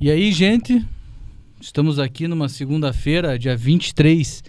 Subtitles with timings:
[0.00, 0.84] E aí, gente,
[1.60, 4.42] estamos aqui numa segunda-feira, dia 23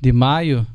[0.00, 0.66] de maio,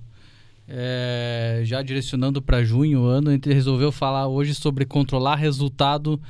[0.68, 6.22] é, já direcionando para junho, o ano, a gente resolveu falar hoje sobre controlar resultado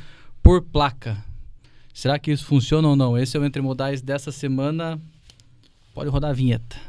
[0.41, 1.23] por placa.
[1.93, 3.17] Será que isso funciona ou não?
[3.17, 4.97] Esse é o Entre Modais dessa semana.
[5.93, 6.88] Pode rodar a vinheta.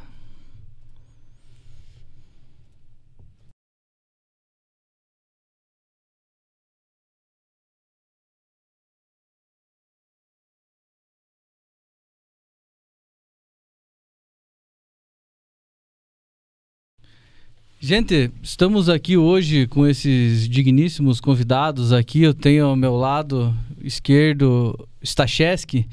[17.82, 22.22] Gente, estamos aqui hoje com esses digníssimos convidados aqui.
[22.22, 25.88] Eu tenho ao meu lado esquerdo Stacheski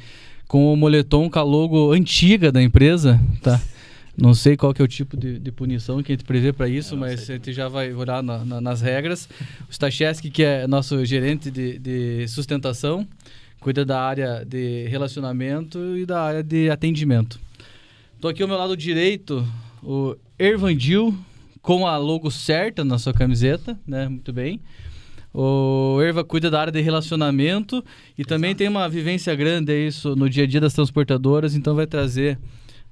[0.49, 3.61] com o moletom com a logo antiga da empresa, tá?
[4.17, 6.67] Não sei qual que é o tipo de, de punição que a gente prevê para
[6.67, 9.29] isso, mas a gente já vai olhar na, na, nas regras.
[9.69, 13.07] O Stacheski, que é nosso gerente de, de sustentação,
[13.61, 17.39] cuida da área de relacionamento e da área de atendimento.
[18.13, 19.47] Estou aqui ao meu lado direito,
[19.81, 21.17] o Ervandil,
[21.67, 24.07] com a logo certa na sua camiseta, né?
[24.07, 24.61] Muito bem.
[25.33, 27.83] O Erva cuida da área de relacionamento
[28.17, 28.29] e Exato.
[28.29, 32.39] também tem uma vivência grande isso no dia a dia das transportadoras, então vai trazer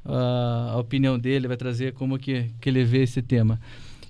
[0.03, 3.61] uh, a opinião dele, vai trazer como que, que ele vê esse tema.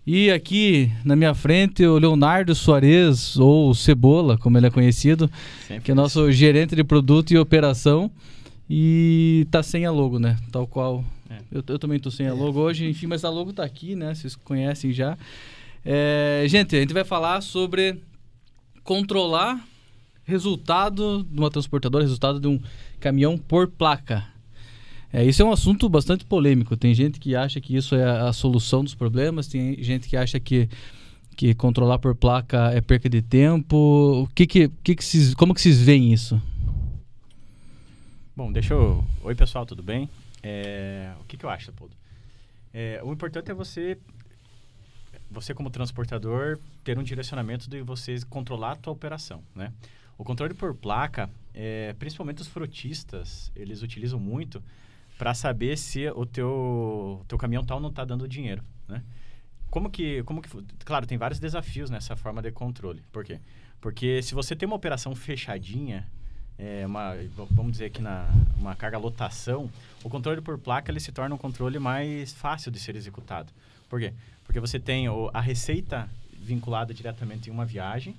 [0.04, 5.30] E aqui na minha frente o Leonardo Soares, ou Cebola, como ele é conhecido,
[5.68, 8.10] Sempre que é nosso gerente de produto e operação.
[8.70, 10.38] E tá sem a logo, né?
[10.52, 11.38] Tal qual é.
[11.52, 14.14] Eu, eu, também tô sem a logo hoje, enfim, mas a logo tá aqui, né?
[14.14, 15.18] Vocês conhecem já.
[15.84, 18.00] É, gente, a gente vai falar sobre
[18.84, 19.64] controlar
[20.24, 22.60] resultado de uma transportadora, resultado de um
[23.00, 24.26] caminhão por placa.
[25.14, 26.76] É, isso é um assunto bastante polêmico.
[26.76, 30.40] Tem gente que acha que isso é a solução dos problemas, tem gente que acha
[30.40, 30.68] que,
[31.38, 34.24] que controlar por placa é perca de tempo.
[34.24, 36.42] O que que, que, que vocês, como que vocês veem isso?
[38.36, 39.02] Bom, deixa eu...
[39.23, 40.09] Oi, pessoal, tudo bem?
[40.44, 41.95] É, o que, que eu acho, Leopoldo?
[42.73, 43.97] É, o importante é você,
[45.31, 49.72] você como transportador, ter um direcionamento de você controlar a tua operação, né?
[50.18, 54.62] O controle por placa, é, principalmente os frotistas, eles utilizam muito
[55.18, 59.01] para saber se o teu, teu caminhão tal não está dando dinheiro, né?
[59.69, 60.50] Como que, como que...
[60.84, 63.01] Claro, tem vários desafios nessa forma de controle.
[63.13, 63.40] Por quê?
[63.79, 66.06] Porque se você tem uma operação fechadinha,
[66.58, 67.14] é, uma,
[67.52, 69.70] vamos dizer aqui na uma carga lotação,
[70.04, 73.52] o controle por placa ele se torna um controle mais fácil de ser executado.
[73.90, 74.14] Por quê?
[74.44, 78.16] Porque você tem o, a receita vinculada diretamente em uma viagem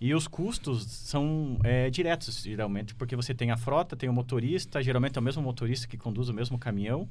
[0.00, 4.82] e os custos são é, diretos, geralmente, porque você tem a frota, tem o motorista,
[4.82, 7.08] geralmente é o mesmo motorista que conduz o mesmo caminhão.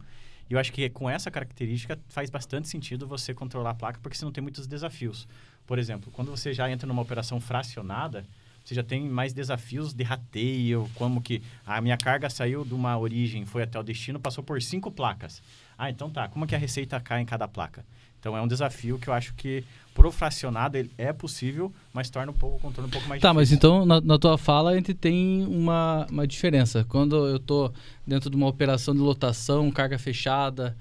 [0.49, 4.17] E eu acho que com essa característica faz bastante sentido você controlar a placa, porque
[4.17, 5.27] você não tem muitos desafios.
[5.65, 8.25] Por exemplo, quando você já entra numa operação fracionada,
[8.63, 12.97] você já tem mais desafios de rateio, como que a minha carga saiu de uma
[12.97, 15.41] origem, foi até o destino, passou por cinco placas.
[15.77, 17.85] Ah, então tá, como que a receita cai em cada placa?
[18.23, 22.35] Então é um desafio que eu acho que pro fracionado é possível, mas torna um
[22.35, 23.35] pouco o controle um pouco mais tá, difícil.
[23.35, 26.85] mas então na, na, tua fala a gente tem uma, uma diferença.
[26.87, 27.73] Quando eu estou
[28.07, 30.73] dentro de uma operação de lotação, carga fechada,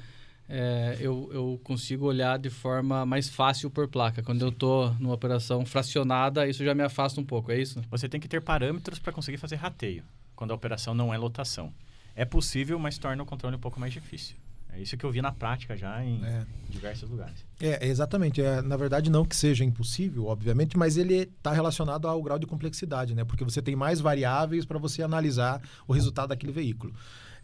[0.54, 4.22] é, eu, eu consigo olhar de forma mais fácil por placa.
[4.22, 4.44] Quando Sim.
[4.44, 7.80] eu estou numa operação fracionada, isso já me afasta um pouco, é isso?
[7.90, 10.04] Você tem que ter parâmetros para conseguir fazer rateio,
[10.36, 11.72] quando a operação não é lotação.
[12.14, 14.36] É possível, mas torna o controle um pouco mais difícil.
[14.74, 16.44] É isso que eu vi na prática já em é.
[16.68, 17.46] diversos lugares.
[17.58, 18.42] É, exatamente.
[18.42, 22.46] É, na verdade, não que seja impossível, obviamente, mas ele está relacionado ao grau de
[22.46, 23.24] complexidade, né?
[23.24, 26.92] Porque você tem mais variáveis para você analisar o resultado daquele veículo.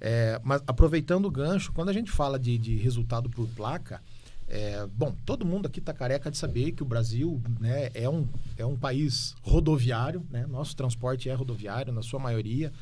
[0.00, 4.00] É, mas aproveitando o gancho, quando a gente fala de, de resultado por placa,
[4.48, 8.26] é, bom, todo mundo aqui está careca de saber que o Brasil né, é, um,
[8.56, 10.46] é um país rodoviário, né?
[10.46, 12.72] nosso transporte é rodoviário na sua maioria,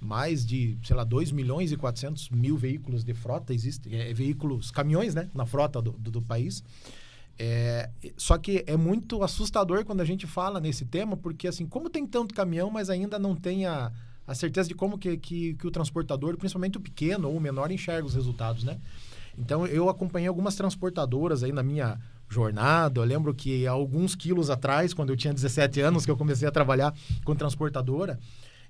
[0.00, 4.70] mais de, sei lá, 2 milhões e 400 mil veículos de frota existem, é, veículos,
[4.70, 6.62] caminhões né, na frota do, do, do país.
[7.38, 11.88] É, só que é muito assustador quando a gente fala nesse tema, porque assim, como
[11.88, 13.90] tem tanto caminhão, mas ainda não tem a,
[14.26, 17.70] a certeza de como que, que, que o transportador, principalmente o pequeno ou o menor,
[17.70, 18.78] enxerga os resultados, né?
[19.36, 21.98] Então, eu acompanhei algumas transportadoras aí na minha
[22.28, 23.00] jornada.
[23.00, 26.46] Eu lembro que há alguns quilos atrás, quando eu tinha 17 anos, que eu comecei
[26.46, 26.94] a trabalhar
[27.24, 28.18] com transportadora,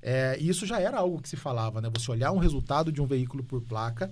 [0.02, 1.90] é, isso já era algo que se falava, né?
[1.94, 4.10] Você olhar um resultado de um veículo por placa.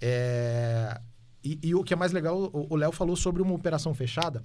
[0.00, 1.00] É,
[1.42, 4.42] e, e, o que é mais legal, o Léo falou sobre uma operação fechada.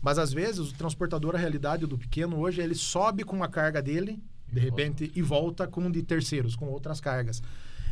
[0.00, 3.82] Mas às vezes o transportador, a realidade do pequeno hoje, ele sobe com a carga
[3.82, 7.42] dele de repente, e volta com de terceiros, com outras cargas.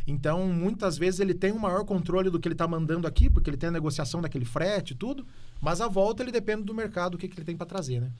[0.05, 3.49] Então, muitas vezes ele tem um maior controle do que ele está mandando aqui, porque
[3.49, 5.25] ele tem a negociação daquele frete e tudo,
[5.61, 8.11] mas a volta ele depende do mercado, o que, que ele tem para trazer, né?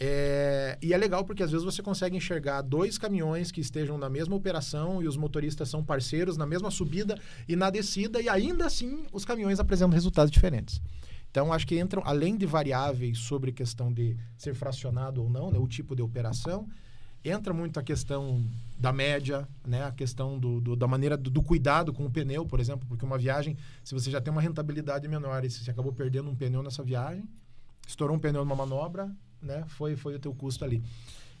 [0.00, 4.08] É, e é legal porque às vezes você consegue enxergar dois caminhões que estejam na
[4.08, 8.64] mesma operação e os motoristas são parceiros na mesma subida e na descida, e ainda
[8.64, 10.80] assim os caminhões apresentam resultados diferentes.
[11.30, 15.58] Então, acho que entram, além de variáveis sobre questão de ser fracionado ou não, né,
[15.58, 16.66] o tipo de operação,
[17.24, 18.44] entra muito a questão
[18.78, 22.46] da média, né, a questão do, do da maneira do, do, cuidado com o pneu,
[22.46, 25.70] por exemplo, porque uma viagem, se você já tem uma rentabilidade menor e se você
[25.70, 27.28] acabou perdendo um pneu nessa viagem,
[27.86, 29.10] estourou um pneu numa manobra,
[29.42, 30.82] né, foi, foi o teu custo ali,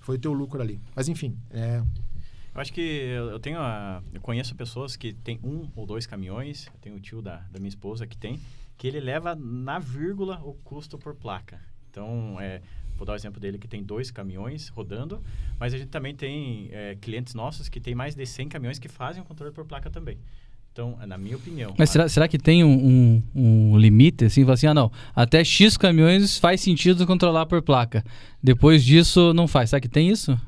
[0.00, 0.80] foi o teu lucro ali.
[0.96, 1.82] Mas enfim, é,
[2.54, 6.66] eu acho que eu tenho a, eu conheço pessoas que têm um ou dois caminhões.
[6.66, 8.40] Eu tenho o tio da, da minha esposa que tem
[8.78, 11.60] que ele leva na vírgula o custo por placa.
[11.90, 12.62] Então, é,
[12.98, 15.22] vou dar o exemplo dele que tem dois caminhões rodando,
[15.58, 18.88] mas a gente também tem é, clientes nossos que tem mais de 100 caminhões que
[18.88, 20.18] fazem o controle por placa também.
[20.72, 21.74] Então, é na minha opinião.
[21.76, 24.24] Mas será, será que tem um, um, um limite?
[24.24, 28.04] Assim, assim, ah, não, até X caminhões faz sentido controlar por placa.
[28.42, 29.70] Depois disso, não faz.
[29.70, 30.38] Será que tem isso?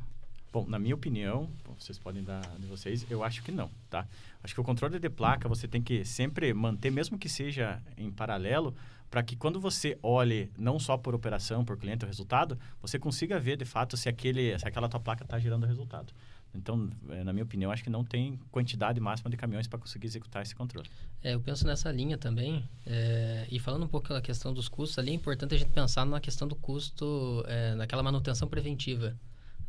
[0.53, 1.49] Bom, na minha opinião,
[1.79, 4.07] vocês podem dar de vocês, eu acho que não, tá?
[4.43, 8.11] Acho que o controle de placa você tem que sempre manter, mesmo que seja em
[8.11, 8.75] paralelo,
[9.11, 13.41] para que quando você olhe não só por operação, por cliente o resultado, você consiga
[13.41, 16.13] ver de fato se, aquele, se aquela tua placa está gerando resultado.
[16.55, 20.07] Então, é, na minha opinião, acho que não tem quantidade máxima de caminhões para conseguir
[20.07, 20.89] executar esse controle.
[21.23, 22.69] É, eu penso nessa linha também.
[22.85, 26.05] É, e falando um pouco da questão dos custos, ali é importante a gente pensar
[26.05, 29.17] na questão do custo, é, naquela manutenção preventiva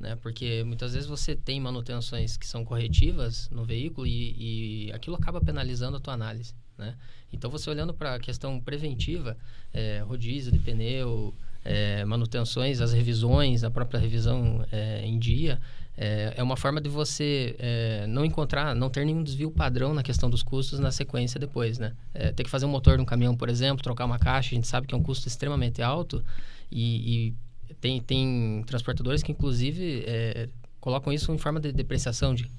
[0.02, 0.16] né?
[0.16, 5.40] Porque muitas vezes você tem manutenções que são corretivas no veículo e, e aquilo acaba
[5.40, 6.96] penalizando a tua análise, né?
[7.32, 9.38] Então, você olhando para a questão preventiva,
[9.74, 11.34] é, rodízio de pneu,
[11.64, 15.62] é, manutenções, as revisões, a própria revisão é, em dia,
[15.98, 20.02] é, é, uma forma de você é, não encontrar, não ter nenhum desvio padrão na
[20.02, 21.94] questão dos custos na sequência depois, né?
[22.14, 24.56] É, ter que fazer um motor de um caminhão, por exemplo, trocar uma caixa, a
[24.56, 26.24] gente sabe que é um custo extremamente alto
[26.72, 27.34] e,
[27.70, 30.50] e tem, tem transportadores que, inclusive, é,
[30.80, 32.50] colocam isso em forma de depreciação, de,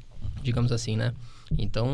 [0.43, 1.13] digamos assim, né?
[1.59, 1.89] Então,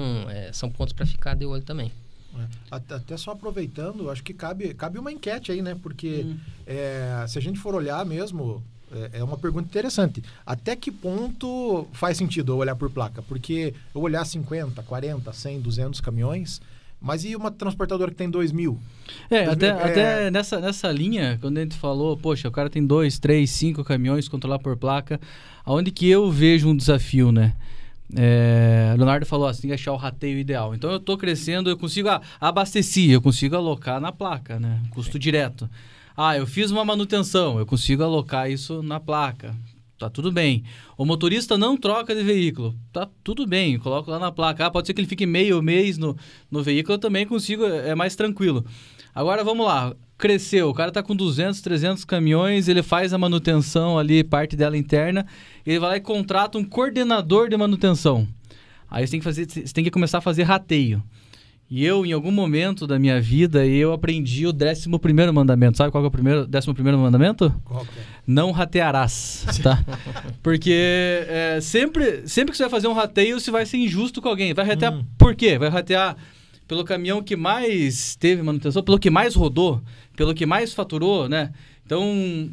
[0.53, 1.91] são pontos para ficar de olho também.
[2.37, 2.47] É.
[2.71, 5.77] Até só aproveitando, acho que cabe, cabe uma enquete aí, né?
[5.81, 6.39] Porque hum.
[6.67, 10.23] é, se a gente for olhar mesmo, é, é, uma pergunta interessante.
[10.47, 13.23] Até que ponto faz sentido eu olhar por placa?
[13.23, 16.61] Porque eu olhar 50, 40, 100, 200 caminhões,
[17.01, 18.79] mas e uma transportadora que tem 2 mil?
[19.31, 19.91] É, até, mil, é...
[19.91, 23.85] até nessa, nessa linha, quando a gente falou, poxa, o cara tem dois, três, cinco
[23.85, 25.21] caminhões, controlar por placa,
[25.65, 27.55] aonde que eu vejo um desafio, né?
[28.17, 30.75] É, Leonardo falou assim, tem que achar o rateio ideal.
[30.75, 34.83] Então eu estou crescendo, eu consigo ah, abastecer, eu consigo alocar na placa, né?
[34.91, 35.19] Custo Sim.
[35.19, 35.69] direto.
[36.17, 39.55] Ah, eu fiz uma manutenção, eu consigo alocar isso na placa
[39.99, 40.63] tá tudo bem.
[40.97, 44.67] O motorista não troca de veículo, tá tudo bem, coloco lá na placa.
[44.67, 46.17] Ah, pode ser que ele fique meio mês no,
[46.51, 48.65] no veículo, eu também consigo, é mais tranquilo.
[49.15, 53.99] Agora vamos lá, cresceu, o cara tá com 200, 300 caminhões, ele faz a manutenção
[53.99, 55.25] ali, parte dela interna,
[55.65, 58.27] ele vai lá e contrata um coordenador de manutenção.
[58.91, 61.03] Aí você tem que, fazer, você tem que começar a fazer rateio.
[61.71, 65.77] E eu, em algum momento da minha vida, eu aprendi o 11 primeiro mandamento.
[65.77, 67.55] Sabe qual é o primeiro, décimo primeiro mandamento?
[67.63, 67.87] Qual é?
[68.27, 69.85] Não ratearás, tá?
[70.43, 70.73] Porque
[71.29, 74.55] é, sempre, sempre que você vai fazer um rateio, você vai ser injusto com alguém.
[74.55, 75.05] Vai ratear hum.
[75.19, 75.59] por quê?
[75.59, 76.17] Vai ratear
[76.69, 79.83] pelo caminhão que mais teve manutenção, pelo que mais rodou,
[80.15, 81.51] pelo que mais faturou, né?
[81.85, 82.05] Então,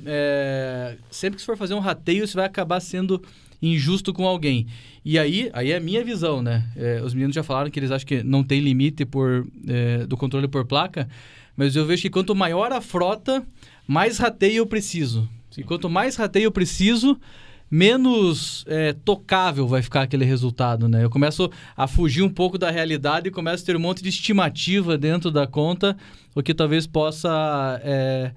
[0.06, 3.22] é, sempre que você for fazer um rateio, você vai acabar sendo
[3.62, 4.68] injusto com alguém.
[5.04, 6.66] E aí, aí é a minha visão, né?
[6.78, 10.16] É, os meninos já falaram que eles acham que não tem limite por, é, do
[10.16, 11.10] controle por placa,
[11.58, 13.46] mas eu vejo que quanto maior a frota,
[13.86, 15.28] mais rateio eu preciso.
[15.58, 17.20] E quanto mais rateio eu preciso,
[17.76, 21.04] menos é, tocável vai ficar aquele resultado, né?
[21.04, 24.08] Eu começo a fugir um pouco da realidade e começo a ter um monte de
[24.08, 25.98] estimativa dentro da conta,
[26.34, 28.32] o que talvez possa é,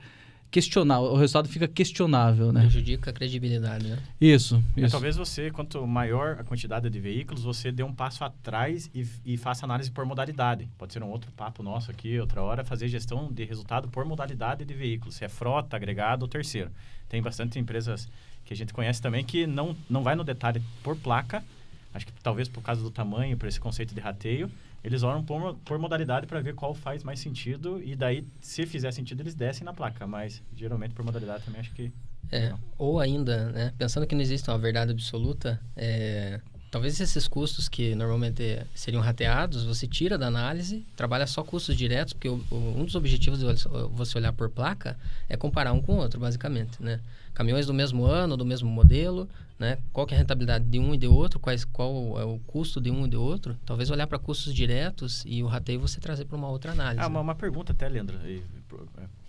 [0.50, 2.62] questionar, o resultado fica questionável, né?
[2.62, 3.98] Prejudica a credibilidade, né?
[4.20, 4.90] Isso, é, isso.
[4.90, 9.36] talvez você, quanto maior a quantidade de veículos, você dê um passo atrás e, e,
[9.36, 10.68] faça análise por modalidade.
[10.76, 14.64] Pode ser um outro papo nosso aqui, outra hora, fazer gestão de resultado por modalidade
[14.64, 16.72] de veículos, se é frota, agregado ou terceiro.
[17.08, 18.08] Tem bastante empresas
[18.48, 21.44] que a gente conhece também que não, não vai no detalhe por placa,
[21.92, 24.50] acho que talvez por causa do tamanho, por esse conceito de rateio,
[24.82, 28.90] eles olham por, por modalidade para ver qual faz mais sentido e daí, se fizer
[28.90, 30.06] sentido, eles descem na placa.
[30.06, 31.92] Mas, geralmente, por modalidade também acho que...
[32.32, 36.40] É, ou ainda, né, pensando que não existe uma verdade absoluta, é,
[36.70, 42.12] talvez esses custos que normalmente seriam rateados, você tira da análise, trabalha só custos diretos,
[42.12, 43.44] porque o, o, um dos objetivos de
[43.92, 44.98] você olhar por placa
[45.28, 47.00] é comparar um com o outro, basicamente, né?
[47.34, 49.78] Caminhões do mesmo ano, do mesmo modelo, né?
[49.92, 52.80] Qual que é a rentabilidade de um e de outro, quais, qual é o custo
[52.80, 53.56] de um e de outro.
[53.64, 57.00] Talvez olhar para custos diretos e o rateio você trazer para uma outra análise.
[57.00, 58.18] Ah, uma, uma pergunta até, Leandro,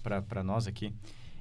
[0.04, 0.94] para nós aqui.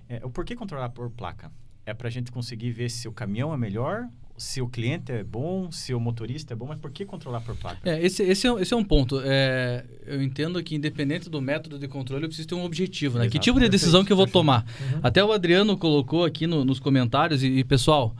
[0.08, 1.50] É, o porquê controlar por placa?
[1.88, 4.06] é para a gente conseguir ver se o caminhão é melhor,
[4.38, 7.54] se o cliente é bom, se o motorista é bom, mas por que controlar por
[7.56, 7.78] placa?
[7.84, 9.20] É, esse, esse, é, esse é um ponto.
[9.24, 13.24] É, eu entendo que, independente do método de controle, eu preciso ter um objetivo, né?
[13.24, 14.40] Exato, que tipo de decisão perfeito, que eu vou perfeito.
[14.40, 14.64] tomar?
[14.94, 15.00] Uhum.
[15.02, 18.14] Até o Adriano colocou aqui no- nos comentários, e, e, pessoal,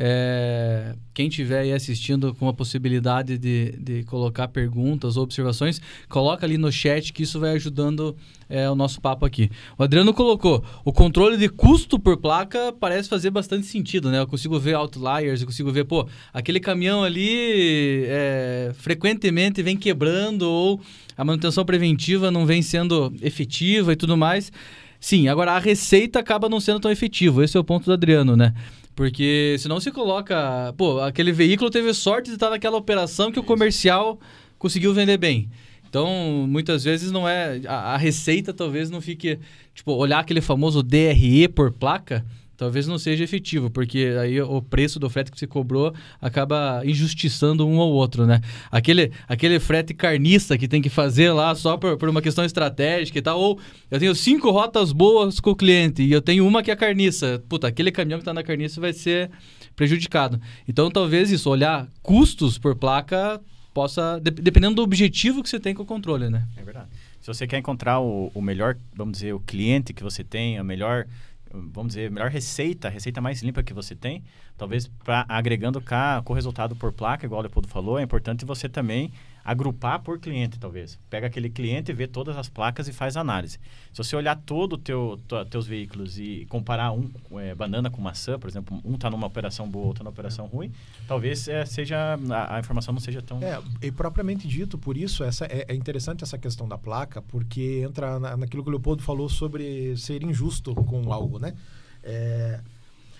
[0.00, 6.46] é, quem estiver aí assistindo com a possibilidade de, de colocar perguntas ou observações, coloca
[6.46, 8.16] ali no chat que isso vai ajudando
[8.48, 9.50] é, o nosso papo aqui.
[9.76, 14.20] O Adriano colocou, o controle de custo por placa parece fazer bastante sentido, né?
[14.20, 20.42] Eu consigo ver outliers, eu consigo ver, pô, aquele caminhão ali é, frequentemente vem quebrando
[20.42, 20.80] ou
[21.16, 24.52] a manutenção preventiva não vem sendo efetiva e tudo mais.
[25.00, 27.44] Sim, agora a receita acaba não sendo tão efetiva.
[27.44, 28.54] Esse é o ponto do Adriano, né?
[28.98, 30.74] Porque senão se coloca.
[30.76, 34.18] Pô, aquele veículo teve sorte de estar naquela operação que o comercial
[34.58, 35.48] conseguiu vender bem.
[35.88, 37.60] Então, muitas vezes não é.
[37.68, 39.38] A, a receita talvez não fique.
[39.72, 42.26] Tipo, olhar aquele famoso DRE por placa,
[42.58, 47.66] talvez não seja efetivo, porque aí o preço do frete que você cobrou acaba injustiçando
[47.66, 48.40] um ou outro, né?
[48.70, 53.18] Aquele, aquele frete carnista que tem que fazer lá só por, por uma questão estratégica
[53.18, 53.58] e tal, ou
[53.90, 57.42] eu tenho cinco rotas boas com o cliente e eu tenho uma que é carniça.
[57.48, 59.30] Puta, aquele caminhão que está na carniça vai ser
[59.76, 60.40] prejudicado.
[60.66, 63.40] Então, talvez isso, olhar custos por placa
[63.72, 66.44] possa, de- dependendo do objetivo que você tem com o controle, né?
[66.56, 66.88] É verdade.
[67.20, 70.64] Se você quer encontrar o, o melhor, vamos dizer, o cliente que você tem, a
[70.64, 71.06] melhor,
[71.52, 74.22] vamos dizer, melhor receita, a receita mais limpa que você tem,
[74.56, 78.44] talvez pra, agregando cá, com o resultado por placa, igual o Leopoldo falou, é importante
[78.44, 79.12] você também
[79.50, 80.98] agrupar por cliente, talvez.
[81.08, 83.58] Pega aquele cliente, vê todas as placas e faz análise.
[83.94, 85.18] Se você olhar todo o teu,
[85.50, 89.66] teus veículos e comparar um é, banana com maçã, por exemplo, um está numa operação
[89.66, 90.70] boa, outro numa operação ruim,
[91.06, 95.24] talvez é, seja a, a informação não seja tão É, e propriamente dito, por isso,
[95.24, 99.02] essa é, é interessante essa questão da placa, porque entra na- naquilo que o Leopoldo
[99.02, 101.54] falou sobre ser injusto com algo, né?
[102.02, 102.60] É,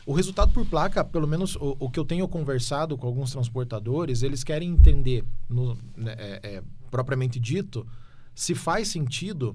[0.09, 4.23] o resultado por placa, pelo menos o, o que eu tenho conversado com alguns transportadores,
[4.23, 7.87] eles querem entender, no, né, é, é, propriamente dito,
[8.35, 9.55] se faz sentido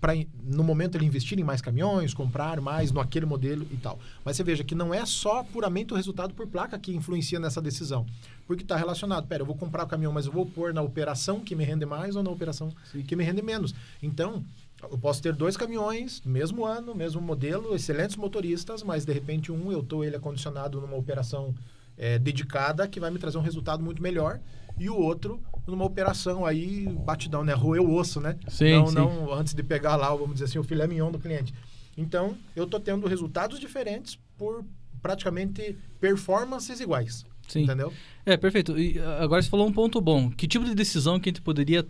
[0.00, 3.98] para no momento ele investir em mais caminhões, comprar mais no aquele modelo e tal.
[4.24, 7.60] Mas você veja que não é só puramente o resultado por placa que influencia nessa
[7.60, 8.06] decisão,
[8.46, 9.26] porque está relacionado.
[9.26, 11.84] Pera, eu vou comprar o caminhão, mas eu vou pôr na operação que me rende
[11.84, 12.72] mais ou na operação
[13.06, 13.74] que me rende menos.
[14.02, 14.42] Então,
[14.90, 19.70] eu posso ter dois caminhões, mesmo ano, mesmo modelo, excelentes motoristas, mas de repente um
[19.70, 21.54] eu estou ele acondicionado numa operação
[21.96, 24.40] é, dedicada que vai me trazer um resultado muito melhor
[24.78, 27.52] e o outro numa operação aí batidão, né?
[27.52, 28.36] Roer o osso, né?
[28.48, 28.94] Sim, não, sim.
[28.94, 31.54] não antes de pegar lá, vamos dizer assim, o filé mignon do cliente.
[31.96, 34.64] Então, eu tô tendo resultados diferentes por
[35.00, 37.24] praticamente performances iguais.
[37.46, 37.64] Sim.
[37.64, 37.92] Entendeu?
[38.24, 38.78] É, perfeito.
[38.78, 40.30] E agora você falou um ponto bom.
[40.30, 41.86] Que tipo de decisão que a gente poderia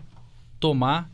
[0.59, 1.09] tomar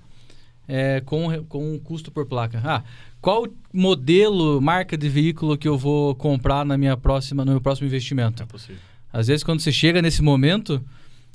[0.70, 2.62] é, com, com um custo por placa?
[2.64, 2.84] Ah,
[3.20, 7.88] qual modelo, marca de veículo que eu vou comprar na minha próxima, no meu próximo
[7.88, 8.44] investimento?
[8.44, 8.82] é possível.
[9.12, 10.80] Às vezes, quando você chega nesse momento,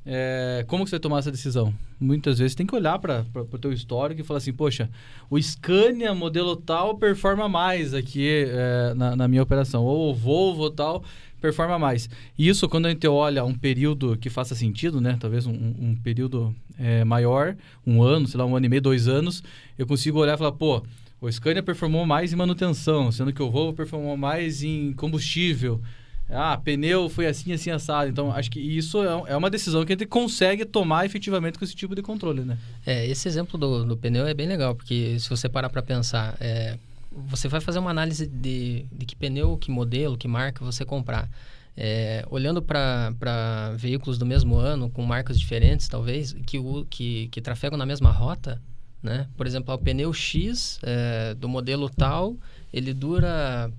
[0.07, 1.75] é, como que você vai tomar essa decisão?
[1.99, 4.89] Muitas vezes tem que olhar para o teu histórico e falar assim, poxa,
[5.29, 10.71] o Scania modelo tal performa mais aqui é, na, na minha operação, ou o Volvo
[10.71, 11.03] tal
[11.45, 12.09] performa mais.
[12.39, 15.19] E isso, quando a gente olha um período que faça sentido, né?
[15.21, 17.55] Talvez um, um período é, maior,
[17.87, 19.43] um ano, sei lá, um ano e meio, dois anos,
[19.79, 20.83] eu consigo olhar e falar, pô,
[21.21, 25.83] o Scania performou mais em manutenção, sendo que o Volvo performou mais em combustível.
[26.31, 28.09] Ah, pneu foi assim, assim, assado.
[28.09, 31.65] Então, acho que isso é, é uma decisão que a gente consegue tomar efetivamente com
[31.67, 32.57] esse tipo de controle, né?
[32.87, 36.35] É, esse exemplo do, do pneu é bem legal, porque se você parar para pensar,
[36.41, 36.79] é,
[37.15, 41.31] você vai fazer uma análise de, de que pneu, que modelo, que marca você comprar.
[41.77, 46.59] É, olhando para veículos do mesmo ano, com marcas diferentes, talvez, que,
[46.91, 48.61] que, que trafegam na mesma rota,
[49.03, 49.29] né?
[49.37, 52.37] Por exemplo, o pneu X é, do modelo tal,
[52.73, 53.71] ele dura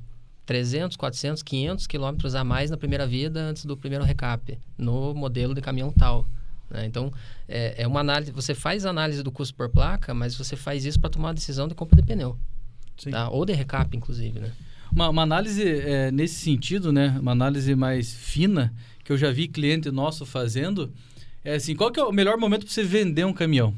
[0.45, 5.53] 300, 400, 500 quilômetros a mais na primeira vida antes do primeiro recap, no modelo
[5.53, 6.27] de caminhão tal.
[6.69, 6.85] né?
[6.85, 7.11] Então,
[7.47, 8.31] é, é uma análise.
[8.31, 11.67] Você faz análise do custo por placa, mas você faz isso para tomar uma decisão
[11.67, 12.37] de compra de pneu.
[13.11, 13.29] Tá?
[13.29, 14.51] Ou de recap, inclusive, né?
[14.91, 17.17] Uma, uma análise é, nesse sentido, né?
[17.19, 18.73] Uma análise mais fina,
[19.03, 20.91] que eu já vi cliente nosso fazendo,
[21.43, 23.73] é assim, qual que é o melhor momento para você vender um caminhão?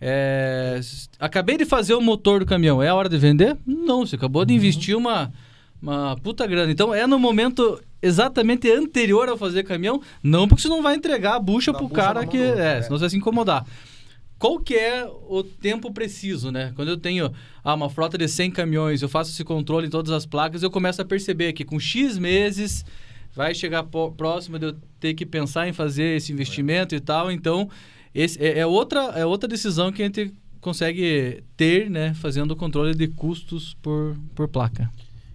[0.00, 0.80] É,
[1.20, 3.56] acabei de fazer o motor do caminhão, é a hora de vender?
[3.64, 5.32] Não, você acabou de investir uma,
[5.80, 6.72] uma puta grana.
[6.72, 11.36] Então, é no momento exatamente anterior ao fazer caminhão, não porque você não vai entregar
[11.36, 12.36] a bucha Dá pro bucha cara que...
[12.36, 12.82] é, é.
[12.82, 13.64] senão você vai se incomodar.
[14.38, 16.72] Qual que é o tempo preciso, né?
[16.74, 20.12] Quando eu tenho ah, uma frota de 100 caminhões, eu faço esse controle em todas
[20.12, 22.84] as placas, eu começo a perceber que com X meses
[23.34, 23.84] vai chegar
[24.16, 27.30] próximo de eu ter que pensar em fazer esse investimento e tal.
[27.30, 27.68] Então,
[28.14, 32.14] esse é, é outra, é outra decisão que a gente consegue ter, né?
[32.14, 34.90] Fazendo o controle de custos por, por placa.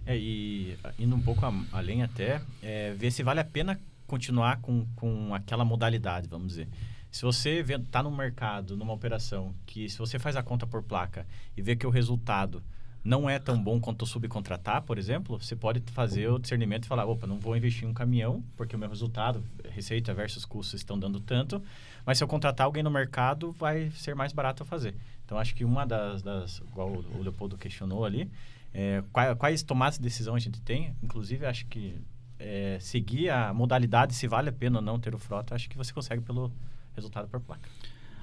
[0.06, 4.60] É, e indo um pouco a, além até, é, ver se vale a pena continuar
[4.60, 6.68] com, com aquela modalidade, vamos dizer.
[7.10, 11.26] Se você está no mercado, numa operação, que se você faz a conta por placa
[11.56, 12.62] e vê que o resultado
[13.02, 17.06] não é tão bom quanto subcontratar, por exemplo, você pode fazer o discernimento e falar,
[17.06, 20.98] opa, não vou investir em um caminhão, porque o meu resultado, receita versus custos estão
[20.98, 21.62] dando tanto,
[22.04, 24.94] mas se eu contratar alguém no mercado, vai ser mais barato eu fazer.
[25.24, 28.30] Então, acho que uma das, das igual o Leopoldo questionou ali,
[28.72, 31.98] é, quais, quais tomadas de decisão a gente tem, inclusive, acho que
[32.38, 35.76] é, seguir a modalidade, se vale a pena ou não ter o frota, acho que
[35.76, 36.52] você consegue pelo
[36.94, 37.68] resultado por placa.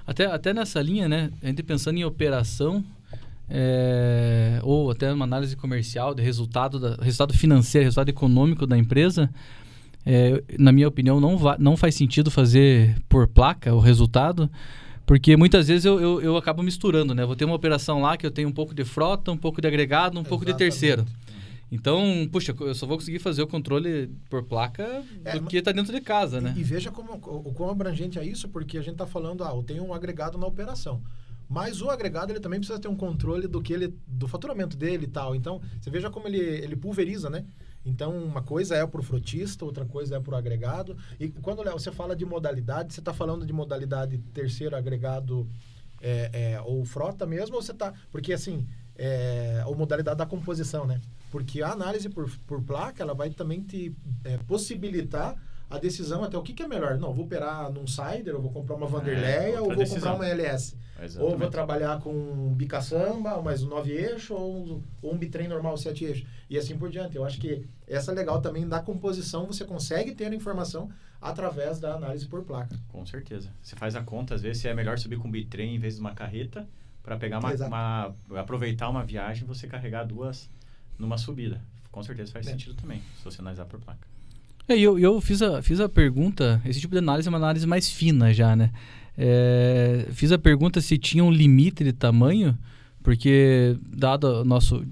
[0.06, 2.84] Até, até nessa linha, né, a gente pensando em operação,
[3.48, 9.30] é, ou até uma análise comercial de resultado, da, resultado financeiro, resultado econômico da empresa,
[10.06, 14.50] é, na minha opinião, não, va, não faz sentido fazer por placa o resultado,
[15.04, 17.24] porque muitas vezes eu, eu, eu, acabo misturando, né?
[17.24, 19.66] Vou ter uma operação lá que eu tenho um pouco de frota, um pouco de
[19.66, 20.28] agregado, um Exatamente.
[20.28, 21.04] pouco de terceiro.
[21.70, 25.70] Então, puxa, eu só vou conseguir fazer o controle por placa é, do que está
[25.70, 26.54] dentro de casa, e, né?
[26.56, 29.62] E veja como, o quão abrangente é isso, porque a gente está falando, ah, eu
[29.62, 31.02] tenho um agregado na operação.
[31.48, 35.04] Mas o agregado ele também precisa ter um controle do que ele do faturamento dele
[35.04, 35.34] e tal.
[35.34, 37.44] Então, você veja como ele, ele pulveriza, né?
[37.86, 40.94] Então, uma coisa é para o frotista, outra coisa é para o agregado.
[41.18, 45.48] E quando você fala de modalidade, você está falando de modalidade terceiro agregado
[46.02, 47.94] é, é, ou frota mesmo, ou você está...
[48.10, 48.66] Porque, assim,
[48.98, 51.00] é, ou modalidade da composição, né?
[51.30, 55.36] Porque a análise por, por placa, ela vai também te é, possibilitar
[55.70, 56.98] a decisão até o que, que, é melhor.
[56.98, 60.00] Não, vou operar num Cider, ou vou comprar uma Vanderleia, é, ou vou decisão.
[60.00, 60.76] comprar uma LS.
[61.00, 61.32] Exatamente.
[61.32, 65.46] Ou vou trabalhar com um bicaçamba, mais um 9 eixo, ou um, ou um bitrem
[65.46, 66.26] normal, 7 eixo.
[66.48, 67.16] E assim por diante.
[67.16, 70.88] Eu acho que essa é legal também da composição, você consegue ter a informação
[71.20, 72.74] através da análise por placa.
[72.88, 73.50] Com certeza.
[73.62, 75.96] Você faz a conta, às vezes, se é melhor subir com um bitrem em vez
[75.96, 76.66] de uma carreta,
[77.08, 80.50] para pegar uma, uma, aproveitar uma viagem, você carregar duas
[80.98, 81.58] numa subida.
[81.90, 82.50] Com certeza faz é.
[82.50, 84.06] sentido também, se você analisar por placa.
[84.68, 87.66] É, eu, eu fiz, a, fiz a pergunta, esse tipo de análise é uma análise
[87.66, 88.70] mais fina já, né?
[89.16, 92.56] É, fiz a pergunta se tinha um limite de tamanho,
[93.02, 94.84] porque dado o nosso,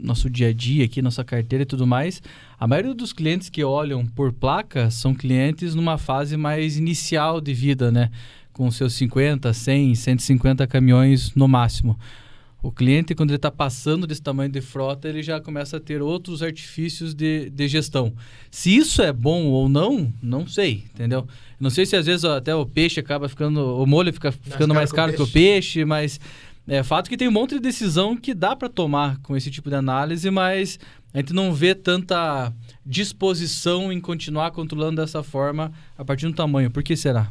[0.00, 2.22] nosso dia a dia aqui, nossa carteira e tudo mais,
[2.58, 7.52] a maioria dos clientes que olham por placa são clientes numa fase mais inicial de
[7.52, 8.10] vida, né?
[8.58, 11.96] Com seus 50, 100, 150 caminhões no máximo.
[12.60, 16.02] O cliente, quando ele está passando desse tamanho de frota, ele já começa a ter
[16.02, 18.12] outros artifícios de, de gestão.
[18.50, 21.24] Se isso é bom ou não, não sei, entendeu?
[21.60, 24.90] Não sei se às vezes até o peixe acaba ficando, o molho fica ficando mais
[24.90, 26.18] caro, que, o peixe, mas
[26.66, 29.70] é fato que tem um monte de decisão que dá para tomar com esse tipo
[29.70, 30.80] de análise, mas
[31.14, 32.52] a gente não vê tanta
[32.84, 36.72] disposição em continuar controlando dessa forma a partir do tamanho.
[36.72, 37.30] Por que será?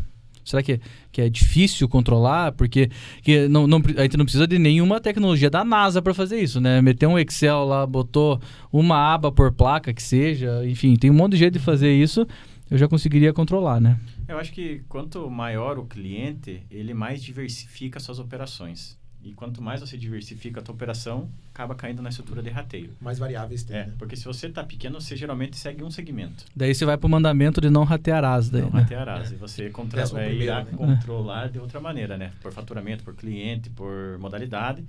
[0.49, 0.79] Será que,
[1.11, 2.53] que é difícil controlar?
[2.53, 2.89] Porque
[3.21, 6.61] que não, não, a gente não precisa de nenhuma tecnologia da NASA para fazer isso,
[6.61, 6.81] né?
[6.81, 8.39] Meter um Excel lá, botou
[8.71, 12.25] uma aba por placa que seja, enfim, tem um monte de jeito de fazer isso,
[12.69, 13.99] eu já conseguiria controlar, né?
[14.27, 18.97] Eu acho que quanto maior o cliente, ele mais diversifica suas operações.
[19.27, 22.91] E quanto mais você diversifica a tua operação, acaba caindo na estrutura de rateio.
[23.01, 23.75] Mais variáveis tem.
[23.75, 23.93] É, né?
[23.99, 26.45] porque se você está pequeno, você geralmente segue um segmento.
[26.55, 28.49] Daí você vai para o mandamento de não ratearás.
[28.49, 28.79] Daí, não né?
[28.79, 29.29] ratearás.
[29.29, 29.35] É.
[29.35, 30.71] E você contra é, irá né?
[30.71, 32.31] controlar de outra maneira, né?
[32.41, 34.85] Por faturamento, por cliente, por modalidade.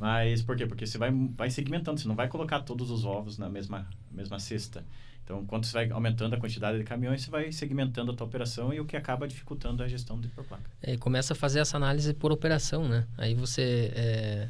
[0.00, 0.66] Mas por quê?
[0.66, 4.38] Porque você vai, vai segmentando, você não vai colocar todos os ovos na mesma, mesma
[4.38, 4.82] cesta.
[5.24, 8.74] Então, quando você vai aumentando a quantidade de caminhões, você vai segmentando a tua operação
[8.74, 10.70] e o que acaba dificultando a gestão de por placa.
[10.82, 13.06] É, começa a fazer essa análise por operação, né?
[13.16, 14.48] Aí você é,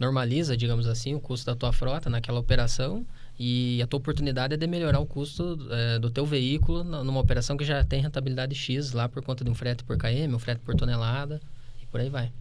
[0.00, 3.06] normaliza, digamos assim, o custo da tua frota naquela operação
[3.38, 7.56] e a tua oportunidade é de melhorar o custo é, do teu veículo numa operação
[7.56, 10.60] que já tem rentabilidade X lá por conta de um frete por KM, um frete
[10.60, 11.40] por tonelada
[11.80, 12.32] e por aí vai.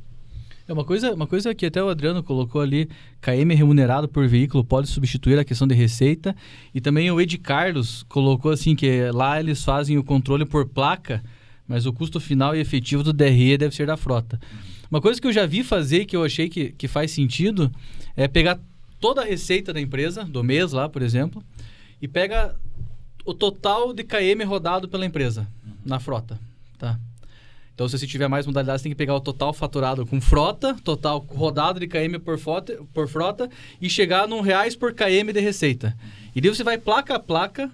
[0.68, 2.90] É uma coisa, uma coisa que até o Adriano colocou ali,
[3.22, 6.36] KM remunerado por veículo pode substituir a questão de receita.
[6.74, 11.24] E também o Ed Carlos colocou assim que lá eles fazem o controle por placa,
[11.68, 14.40] mas o custo final e efetivo do DRE deve ser da frota.
[14.90, 17.72] Uma coisa que eu já vi fazer que eu achei que, que faz sentido
[18.16, 18.60] é pegar
[19.00, 21.44] toda a receita da empresa, do mês lá, por exemplo,
[22.02, 22.56] e pega
[23.24, 25.48] o total de KM rodado pela empresa
[25.86, 26.40] na frota,
[26.80, 27.00] tá?
[27.76, 31.20] Então, se você tiver mais modalidades, tem que pegar o total faturado com frota, total
[31.20, 33.50] rodado de KM por frota, por frota
[33.82, 35.96] e chegar num reais por KM de receita.
[36.34, 37.70] E daí você vai placa a placa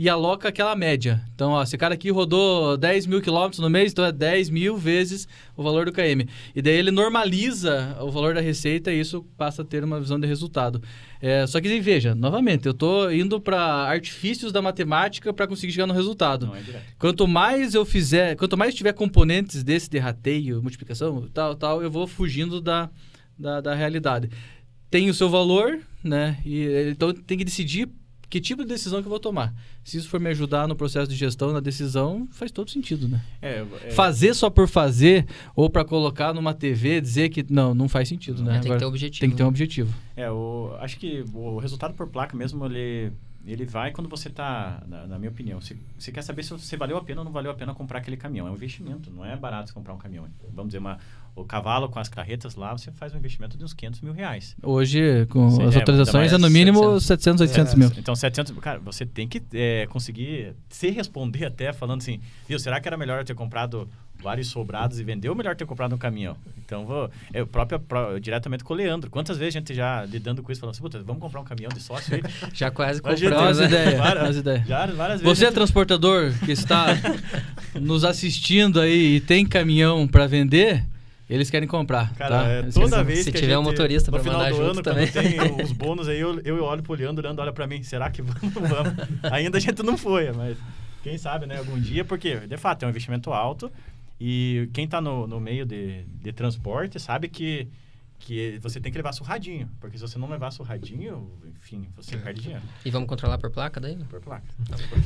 [0.00, 1.20] e aloca aquela média.
[1.34, 4.74] Então, ó, esse cara aqui rodou 10 mil quilômetros no mês, então é 10 mil
[4.74, 6.26] vezes o valor do KM.
[6.56, 10.18] E daí ele normaliza o valor da receita e isso passa a ter uma visão
[10.18, 10.82] de resultado.
[11.20, 15.86] É, só que veja, novamente, eu estou indo para artifícios da matemática para conseguir chegar
[15.86, 16.46] no resultado.
[16.46, 16.62] Não é
[16.98, 21.90] quanto mais eu fizer, quanto mais tiver componentes desse de rateio, multiplicação, tal, tal, eu
[21.90, 22.88] vou fugindo da,
[23.38, 24.30] da, da realidade.
[24.90, 26.38] Tem o seu valor, né?
[26.42, 27.86] E, então tem que decidir
[28.30, 29.52] que tipo de decisão que eu vou tomar.
[29.82, 33.20] Se isso for me ajudar no processo de gestão, na decisão, faz todo sentido, né?
[33.42, 37.88] É, é, Fazer só por fazer ou para colocar numa TV, dizer que não, não
[37.88, 38.52] faz sentido, né?
[38.52, 39.20] tem que Agora, ter objetivo.
[39.20, 39.50] tem que ter um né?
[39.50, 39.94] objetivo.
[40.16, 43.12] É, o, acho que o resultado por placa mesmo, ele,
[43.52, 46.76] ele vai quando você está, na, na minha opinião, você, você quer saber se você
[46.76, 48.46] valeu a pena ou não valeu a pena comprar aquele caminhão.
[48.46, 50.28] É um investimento, não é barato você comprar um caminhão.
[50.52, 50.98] Vamos dizer, uma,
[51.34, 54.56] o cavalo com as carretas lá, você faz um investimento de uns 500 mil reais.
[54.62, 57.04] Hoje, com Sim, as é, atualizações, ainda é no mínimo 700.
[57.04, 57.92] 700, 800 É, mil.
[57.96, 62.80] Então, 700, cara, você tem que é, conseguir se responder até falando assim, viu, será
[62.80, 63.88] que era melhor eu ter comprado
[64.22, 66.36] vários sobrados e vender ou melhor ter comprado um caminhão?
[66.64, 69.10] Então, vou, eu próprio, pró- diretamente com o Leandro.
[69.10, 71.70] Quantas vezes a gente já lidando com isso, falando assim, puta, vamos comprar um caminhão
[71.74, 72.22] de sócio aí?
[72.54, 73.64] Já quase compramos, né?
[73.66, 74.66] ideias, Várias- ideias.
[74.68, 75.22] Já, várias vezes.
[75.38, 76.86] Você é gente- transportador que está
[77.74, 80.84] nos assistindo aí e tem caminhão para vender,
[81.28, 82.12] eles querem comprar.
[82.14, 82.48] Cara, tá?
[82.48, 84.50] é, toda querem- vez Se que a tiver um gente- motorista no pra final mandar
[84.52, 85.06] junto ano, também.
[85.08, 88.10] tem os bônus aí, eu, eu olho pro Leandro, o Leandro olha pra mim, será
[88.10, 88.52] que vamos?
[88.68, 88.94] vamos?
[89.32, 90.56] Ainda a gente não foi, mas
[91.02, 93.70] quem sabe, né, algum dia, porque, de fato, é um investimento alto
[94.20, 97.66] e quem tá no, no meio de, de transporte sabe que,
[98.18, 102.42] que você tem que levar surradinho, porque se você não levar surradinho, enfim, você perde
[102.42, 103.96] dinheiro E vamos controlar por placa daí?
[104.10, 104.44] por placa.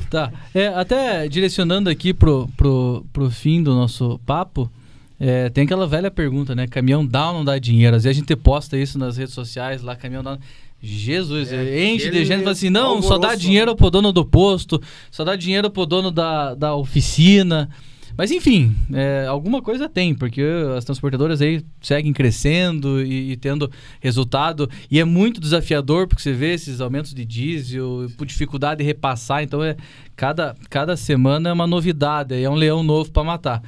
[0.09, 0.31] Tá.
[0.53, 4.69] É, até direcionando aqui pro, pro, pro fim do nosso papo,
[5.17, 6.67] é, tem aquela velha pergunta, né?
[6.67, 7.95] Caminhão dá ou não dá dinheiro?
[7.95, 10.37] Às vezes a gente posta isso nas redes sociais, lá, caminhão dá.
[10.83, 13.39] Jesus, É, enche de gente e fala assim: não, só dá alvoroço.
[13.39, 17.69] dinheiro pro dono do posto, só dá dinheiro pro dono da, da oficina.
[18.17, 20.41] Mas enfim, é, alguma coisa tem, porque
[20.77, 24.69] as transportadoras aí seguem crescendo e, e tendo resultado.
[24.89, 29.43] E é muito desafiador, porque você vê esses aumentos de diesel, por dificuldade de repassar.
[29.43, 29.75] Então, é
[30.15, 33.61] cada, cada semana é uma novidade, é um leão novo para matar.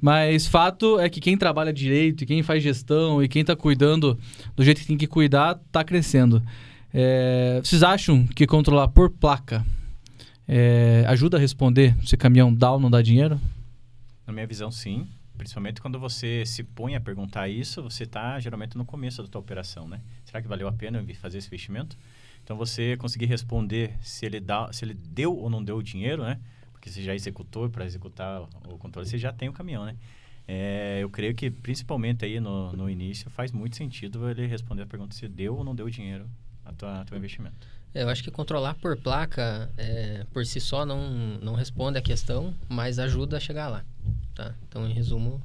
[0.00, 4.18] Mas fato é que quem trabalha direito, e quem faz gestão e quem está cuidando
[4.54, 6.42] do jeito que tem que cuidar, está crescendo.
[6.92, 9.64] É, vocês acham que controlar por placa
[10.46, 13.40] é, ajuda a responder se caminhão dá ou não dá dinheiro?
[14.26, 15.08] Na minha visão, sim.
[15.36, 19.40] Principalmente quando você se põe a perguntar isso, você está geralmente no começo da tua
[19.40, 20.00] operação, né?
[20.24, 21.96] Será que valeu a pena fazer esse investimento?
[22.42, 26.22] Então, você conseguir responder se ele, dá, se ele deu ou não deu o dinheiro,
[26.22, 26.40] né?
[26.72, 29.96] Porque você já executou, para executar o controle, você já tem o caminhão, né?
[30.48, 34.86] É, eu creio que, principalmente aí no, no início, faz muito sentido ele responder a
[34.86, 36.28] pergunta se deu ou não deu o dinheiro
[36.64, 37.66] a tua, a teu investimento.
[37.96, 41.10] É, Eu acho que controlar por placa, é, por si só, não,
[41.42, 43.82] não responde a questão, mas ajuda a chegar lá.
[44.34, 44.52] Tá?
[44.68, 45.40] Então, em resumo,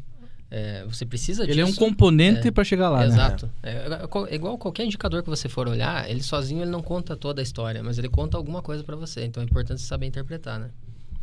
[0.49, 1.53] é, você precisa disso.
[1.53, 3.05] Ele é um componente É, para chegar lá, né?
[3.05, 3.49] Exato.
[3.63, 3.71] É,
[4.03, 7.15] é qual- é igual qualquer indicador que você for olhar, ele sozinho ele não conta
[7.15, 9.23] toda a história, mas ele conta alguma coisa para você.
[9.23, 10.69] Então é importante você saber interpretar, né?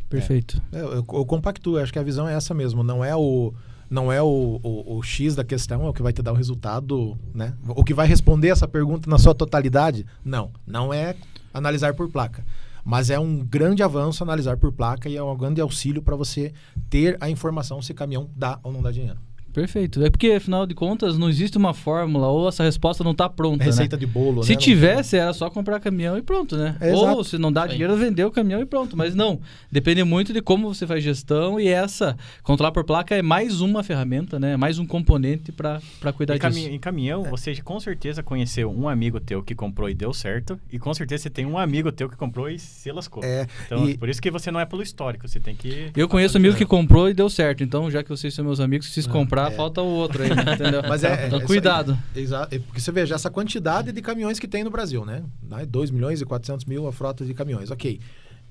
[0.09, 0.59] Perfeito.
[0.71, 2.83] É, eu, eu compactuo, acho que a visão é essa mesmo.
[2.83, 3.53] Não é o,
[3.89, 6.35] não é o, o, o X da questão, é o que vai te dar o
[6.35, 7.53] resultado, né?
[7.67, 10.05] O que vai responder essa pergunta na sua totalidade?
[10.23, 11.15] Não, não é
[11.53, 12.45] analisar por placa.
[12.83, 16.53] Mas é um grande avanço analisar por placa e é um grande auxílio para você
[16.89, 19.19] ter a informação se caminhão dá ou não dá dinheiro.
[19.53, 20.03] Perfeito.
[20.03, 23.63] É porque, afinal de contas, não existe uma fórmula ou essa resposta não está pronta,
[23.63, 23.99] É receita né?
[23.99, 24.57] de bolo, Se né?
[24.57, 26.75] Tivesse, era só comprar caminhão e pronto, né?
[26.79, 27.23] É, Ou exato.
[27.23, 28.95] se não dá dinheiro, vender o caminhão e pronto.
[28.95, 29.39] Mas não.
[29.71, 33.83] Depende muito de como você faz gestão e essa, controlar por placa, é mais uma
[33.83, 34.55] ferramenta, né?
[34.57, 35.79] Mais um componente para
[36.15, 36.69] cuidar Em, disso.
[36.69, 40.77] em caminhão, você com certeza conheceu um amigo teu que comprou e deu certo, e
[40.79, 43.23] com certeza você tem um amigo teu que comprou e se lascou.
[43.23, 45.91] É, Então, e- por isso que você não é pelo histórico, você tem que...
[45.95, 47.63] Eu conheço amigo que comprou e deu certo.
[47.63, 49.07] Então, já que vocês são meus amigos, se vocês
[49.43, 49.55] comprar, é.
[49.55, 50.43] falta o outro aí, né?
[50.53, 50.81] entendeu?
[50.87, 51.97] Mas é- então, é- cuidado.
[52.15, 52.55] Exato.
[52.55, 55.23] É Porque você veja essa quantidade de caminhões que tem no Brasil, né?
[55.67, 57.71] 2 milhões e 400 mil a frota de caminhões.
[57.71, 57.99] Ok.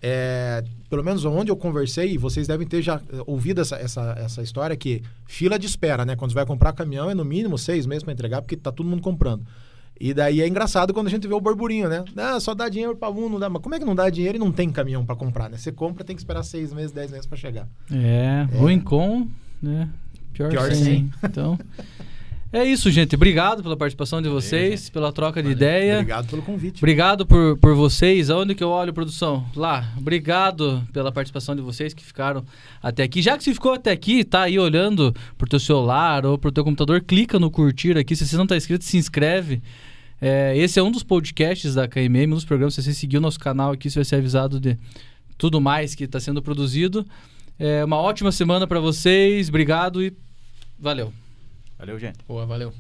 [0.01, 4.43] É, pelo menos onde eu conversei, vocês devem ter já eh, ouvido essa, essa, essa
[4.43, 6.15] história que fila de espera, né?
[6.15, 8.87] Quando você vai comprar caminhão é no mínimo seis meses para entregar, porque tá todo
[8.89, 9.45] mundo comprando.
[10.01, 12.05] E daí é engraçado quando a gente vê o burburinho, né?
[12.17, 13.51] Ah, só dá dinheiro para um, não dá.
[13.51, 15.57] Mas como é que não dá dinheiro e não tem caminhão para comprar, né?
[15.59, 17.69] Você compra, tem que esperar seis meses, dez meses para chegar.
[17.91, 19.27] É, ruim com,
[19.61, 19.89] né?
[20.39, 20.85] Pior, Pior sem.
[20.85, 21.11] sem.
[21.25, 21.59] Então,
[22.53, 23.15] é isso, gente.
[23.17, 25.95] Obrigado pela participação de vocês, pela troca de ideia.
[25.95, 26.79] Obrigado pelo convite.
[26.79, 28.31] Obrigado por, por vocês.
[28.31, 29.45] Aonde que eu olho, produção?
[29.57, 29.93] Lá.
[29.99, 32.45] Obrigado pela participação de vocês que ficaram
[32.81, 33.21] até aqui.
[33.21, 36.63] Já que você ficou até aqui, tá aí olhando pro teu celular ou pro teu
[36.63, 38.15] computador, clica no curtir aqui.
[38.15, 39.61] Se você não tá inscrito, se inscreve.
[40.21, 42.75] É, esse é um dos podcasts da KMM, um dos programas.
[42.75, 44.79] Se você seguir o nosso canal aqui, você vai ser avisado de
[45.37, 47.05] tudo mais que está sendo produzido.
[47.59, 49.49] É, uma ótima semana para vocês.
[49.49, 50.17] Obrigado e
[50.79, 51.13] valeu.
[51.79, 52.19] Valeu, gente.
[52.27, 52.73] Boa, valeu.